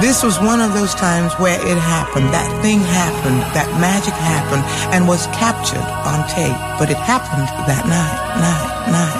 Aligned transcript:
This 0.00 0.22
was 0.22 0.40
one 0.40 0.62
of 0.62 0.72
those 0.72 0.94
times 0.94 1.34
where 1.34 1.60
it 1.60 1.76
happened. 1.76 2.32
That 2.32 2.48
thing 2.62 2.80
happened. 2.80 3.44
That 3.52 3.68
magic 3.76 4.16
happened 4.16 4.64
and 4.96 5.06
was 5.06 5.26
captured 5.36 5.84
on 6.08 6.24
tape. 6.24 6.56
But 6.80 6.88
it 6.88 6.96
happened 6.96 7.44
that 7.68 7.84
night, 7.84 8.16
night, 8.40 8.96
night, 8.96 9.19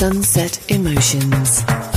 Sunset 0.00 0.58
Emotions. 0.70 1.89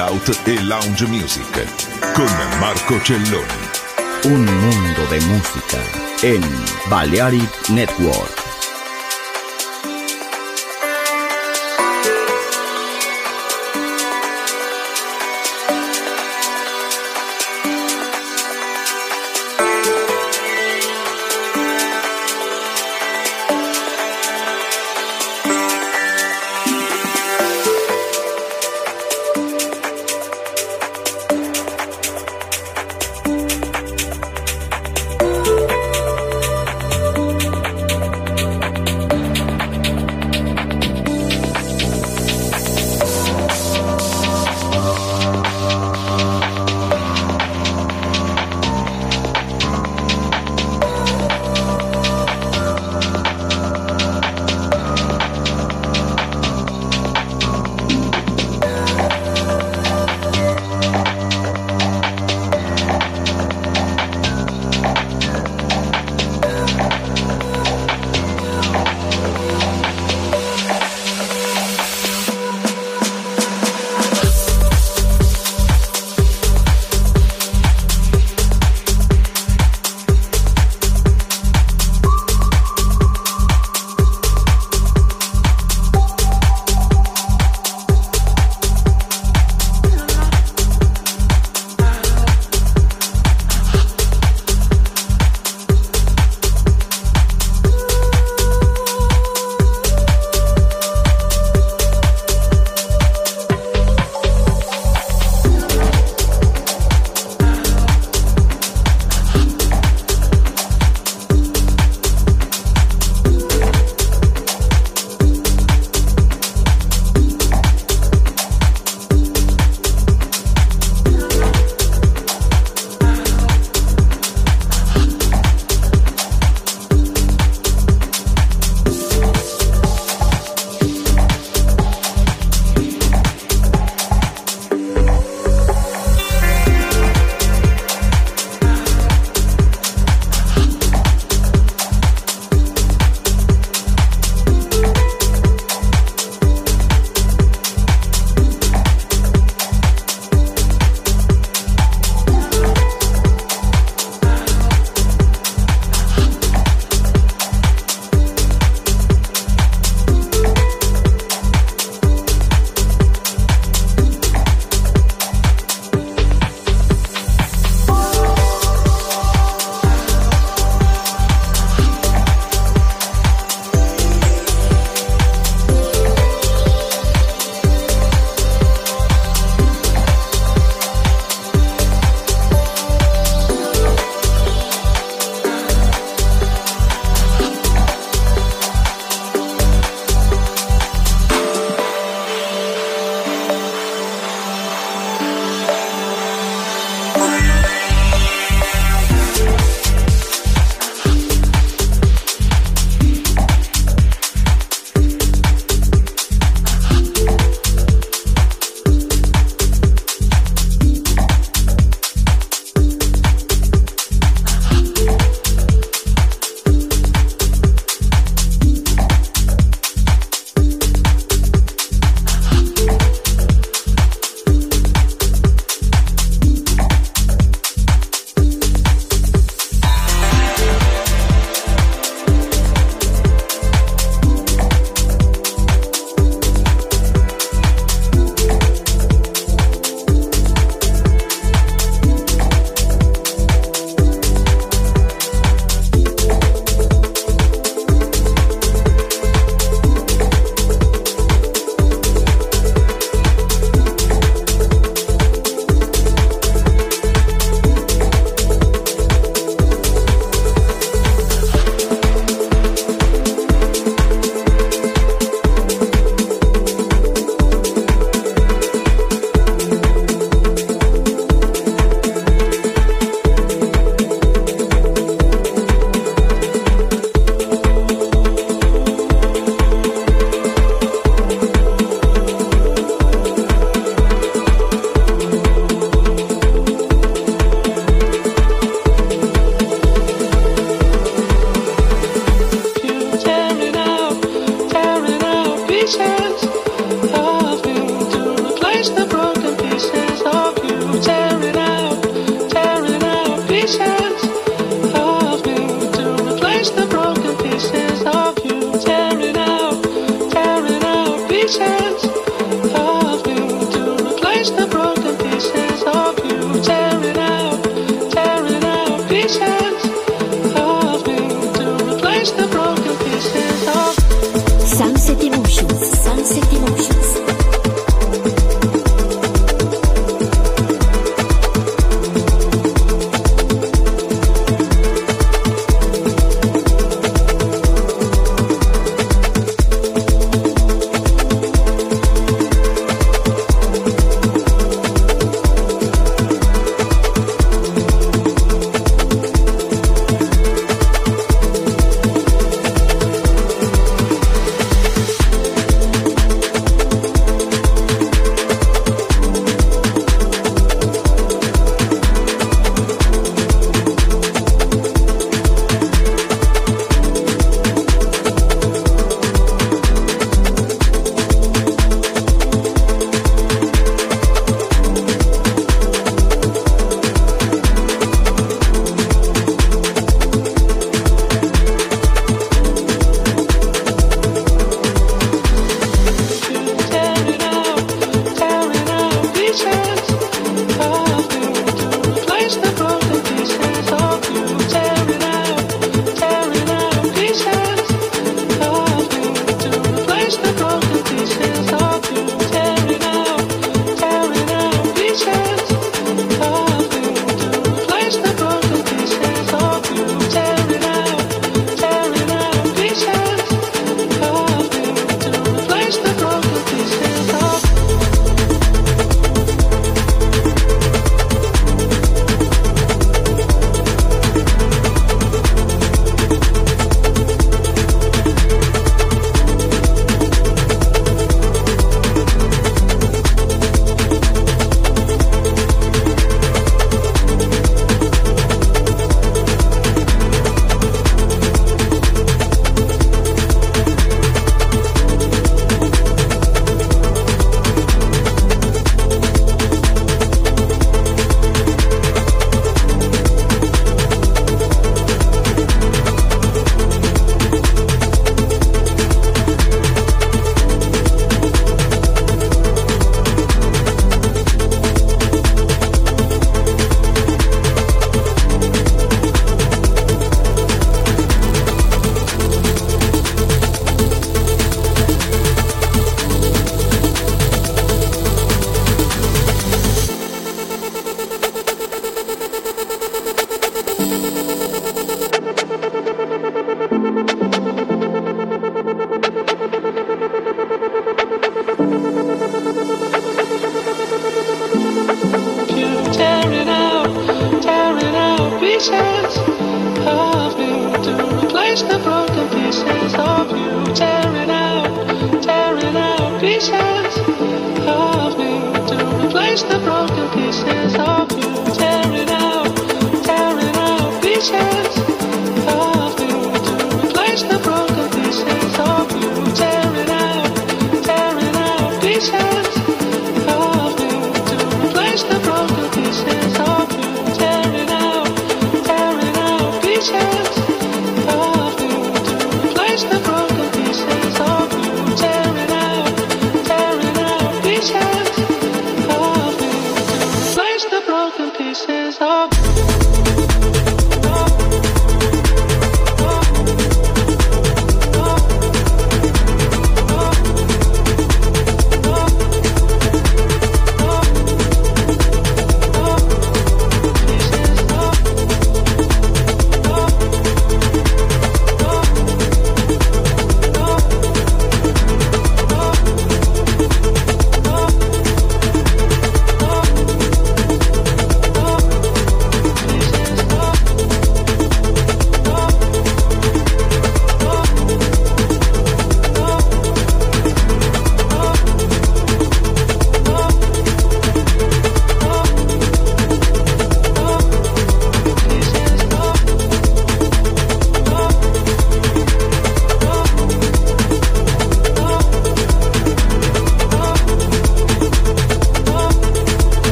Out 0.00 0.40
e 0.46 0.58
Lounge 0.62 1.06
Music 1.06 1.66
con 2.14 2.26
Marco 2.58 2.98
Celloni. 3.04 3.44
Un 4.24 4.44
mundo 4.44 5.06
de 5.10 5.20
música 5.20 5.78
en 6.22 6.42
Balearic 6.88 7.68
Network. 7.68 8.49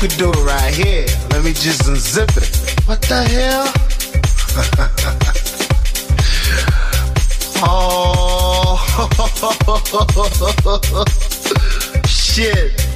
could 0.00 0.16
do 0.16 0.30
it 0.30 0.44
right 0.46 0.72
here. 0.72 1.04
Let 1.28 1.44
me 1.44 1.52
just 1.52 1.82
unzip 1.82 2.34
it. 2.38 2.88
What 2.88 3.02
the 3.02 3.22
hell? 3.22 3.70
oh. 7.62 8.80
Shit. 12.08 12.89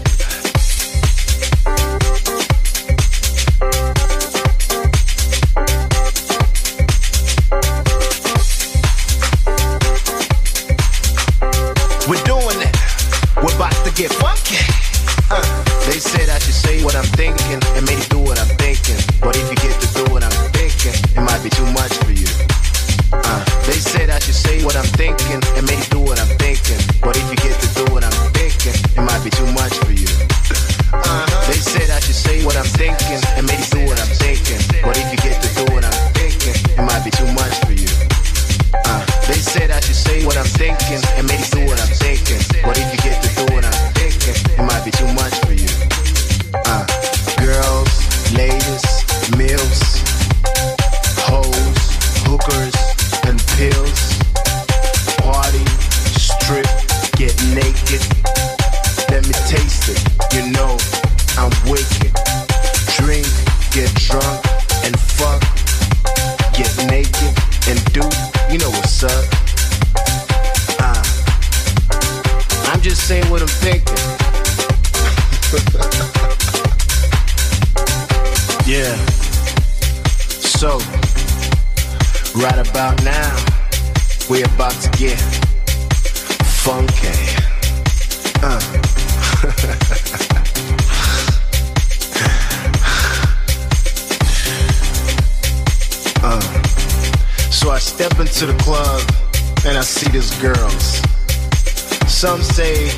Some 102.07 102.43
say, 102.43 102.91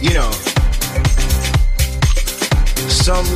you 0.00 0.14
know, 0.14 0.30
some. 2.88 3.26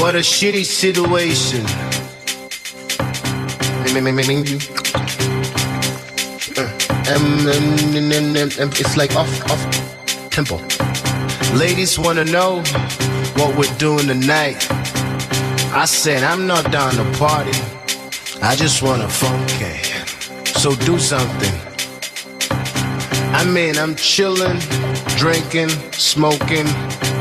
What 0.00 0.14
a 0.14 0.20
shitty 0.20 0.64
situation. 0.64 1.64
It's 8.78 8.96
like 8.96 9.16
off, 9.16 9.50
off 9.50 10.30
tempo. 10.30 10.58
Ladies 11.56 11.98
wanna 11.98 12.24
know 12.24 12.62
what 13.36 13.56
we're 13.56 13.78
doing 13.78 14.06
tonight. 14.06 14.66
I 15.72 15.86
said 15.86 16.22
I'm 16.22 16.46
not 16.46 16.70
down 16.70 16.92
to 16.92 17.18
party. 17.18 17.65
I 18.46 18.54
just 18.54 18.80
wanna 18.80 19.08
funky. 19.08 19.74
So 20.60 20.76
do 20.86 21.00
something. 21.00 21.52
I 23.34 23.44
mean, 23.44 23.76
I'm 23.76 23.96
chilling, 23.96 24.60
drinking, 25.18 25.70
smoking, 25.90 26.66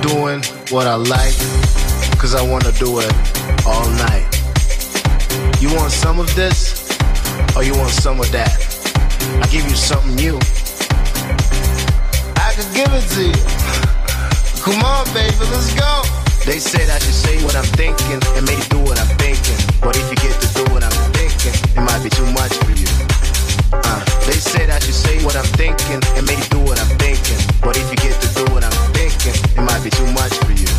doing 0.06 0.44
what 0.70 0.86
I 0.86 0.94
like. 0.94 1.36
Cause 2.20 2.36
I 2.36 2.44
wanna 2.48 2.72
do 2.74 3.00
it 3.00 3.12
all 3.66 3.90
night. 4.06 4.30
You 5.60 5.74
want 5.74 5.92
some 5.92 6.20
of 6.20 6.30
this? 6.36 6.88
Or 7.56 7.64
you 7.64 7.76
want 7.76 7.90
some 7.90 8.20
of 8.20 8.32
that? 8.32 8.54
I 9.42 9.48
give 9.48 9.68
you 9.68 9.76
something 9.76 10.14
new. 10.14 10.38
I 12.38 12.54
can 12.54 12.70
give 12.78 12.94
it 12.94 13.06
to 13.16 13.24
you. 13.34 13.46
Come 14.64 14.84
on, 14.84 15.06
baby, 15.16 15.44
let's 15.50 15.74
go. 15.74 16.25
They 16.46 16.62
said 16.62 16.86
I 16.94 17.02
should 17.02 17.18
say 17.18 17.42
what 17.42 17.58
I'm 17.58 17.66
thinking 17.74 18.22
and 18.38 18.46
maybe 18.46 18.62
do 18.70 18.78
what 18.78 19.02
I'm 19.02 19.10
thinking. 19.18 19.58
But 19.82 19.98
if 19.98 20.06
you 20.14 20.18
get 20.22 20.38
to 20.38 20.48
do 20.54 20.62
what 20.70 20.86
I'm 20.86 20.94
thinking, 21.18 21.58
it 21.74 21.82
might 21.82 22.06
be 22.06 22.10
too 22.14 22.30
much 22.38 22.54
for 22.62 22.70
you. 22.70 22.86
Uh, 23.74 24.02
they 24.30 24.38
said 24.38 24.70
I 24.70 24.78
should 24.78 24.94
say 24.94 25.18
what 25.26 25.34
I'm 25.34 25.50
thinking 25.58 25.98
and 26.14 26.22
maybe 26.30 26.46
do 26.54 26.62
what 26.62 26.78
I'm 26.78 26.94
thinking. 27.02 27.42
But 27.66 27.82
if 27.82 27.90
you 27.90 27.98
get 27.98 28.14
to 28.22 28.30
do 28.38 28.46
what 28.54 28.62
I'm 28.62 28.78
thinking, 28.94 29.34
it 29.34 29.64
might 29.66 29.82
be 29.82 29.90
too 29.90 30.06
much 30.14 30.38
for 30.46 30.54
you. 30.54 30.70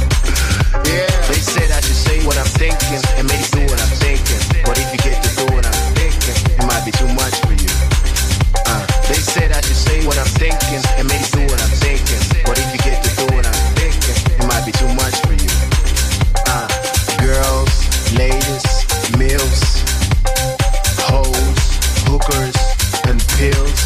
yeah. 0.87 1.11
They 1.27 1.43
said 1.43 1.75
I 1.75 1.83
should 1.83 1.99
say 1.99 2.23
what 2.23 2.39
I'm 2.39 2.47
thinking 2.47 3.03
and 3.19 3.27
maybe 3.27 3.43
do 3.51 3.67
what 3.67 3.83
I'm 3.83 3.91
thinking. 3.99 4.39
But 4.63 4.79
if 4.79 4.87
you 4.95 5.03
get 5.03 5.19
to 5.19 5.31
do 5.35 5.51
what 5.51 5.67
I'm 5.67 5.79
thinking, 5.99 6.37
it 6.47 6.63
might 6.63 6.87
be 6.87 6.95
too 6.95 7.11
much 7.11 7.35
for 7.43 7.59
you. 7.59 7.71
Uh, 8.71 8.87
they 9.11 9.19
said 9.19 9.51
I 9.51 9.59
should 9.67 9.83
say 9.83 9.99
what 10.07 10.15
I'm 10.15 10.31
thinking 10.39 10.79
and 10.95 11.11
maybe 11.11 11.27
do 11.35 11.43
what 11.51 11.59
I'm 11.59 11.75
thinking. 11.83 12.23
But 12.47 12.55
if 12.55 12.71
you 12.71 12.79
get 12.87 13.03
to 13.03 13.11
do 13.19 13.35
what 13.35 13.43
I'm 13.43 13.51
thinking, 13.51 13.66
it 14.05 14.47
might 14.47 14.65
be 14.65 14.73
too 14.73 14.89
much 14.95 15.17
for 15.25 15.33
you. 15.33 15.51
Uh, 16.47 16.69
girls, 17.19 17.73
ladies, 18.17 18.67
hoes, 21.09 21.59
hookers, 22.07 22.57
and 23.07 23.21
pills. 23.39 23.86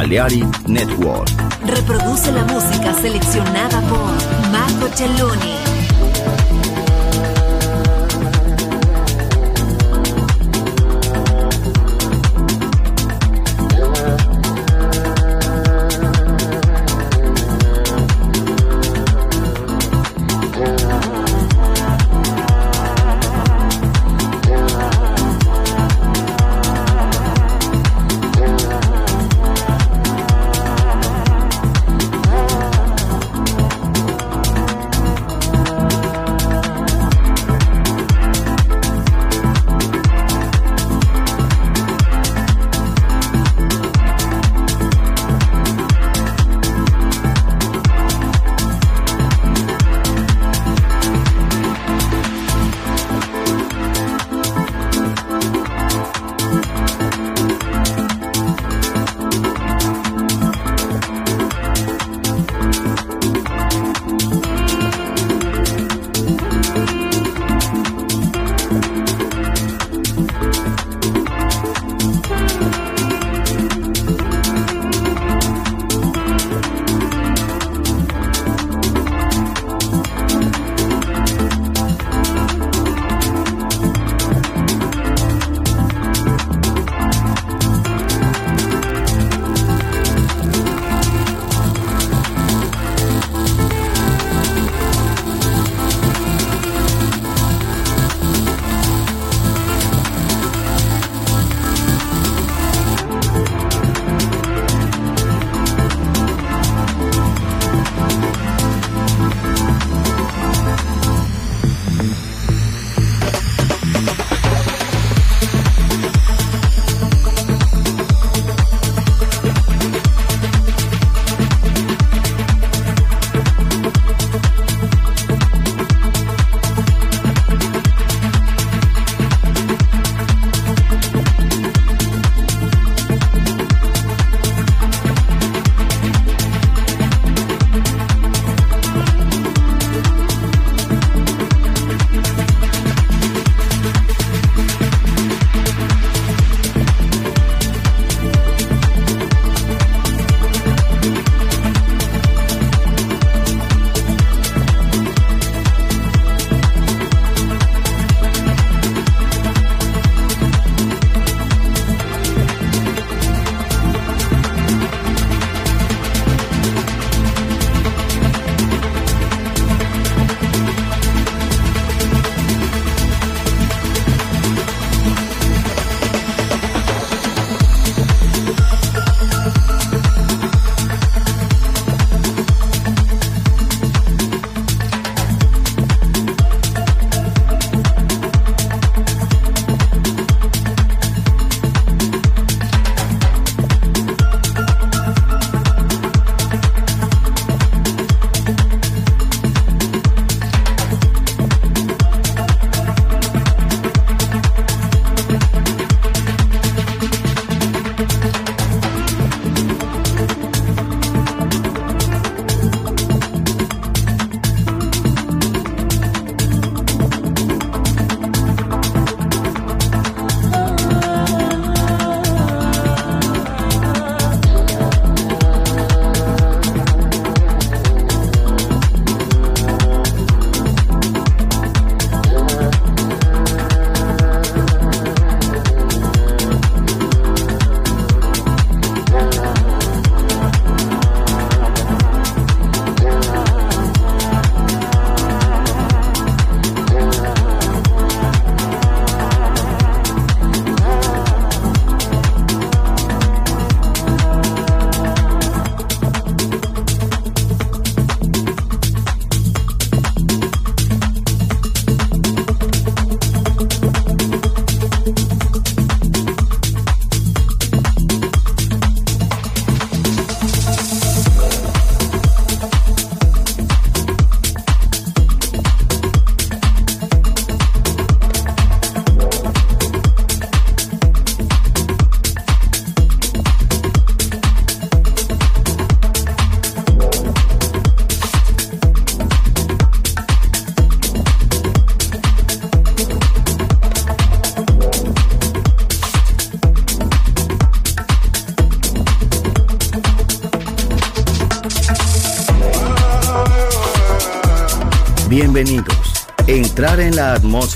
Balearic 0.00 0.66
Network. 0.66 1.28
Reproduce 1.66 2.32
la 2.32 2.44
música 2.44 2.94
seleccionada 2.94 3.82
por 3.82 4.50
Marco 4.50 4.88
Celloni. 4.96 5.69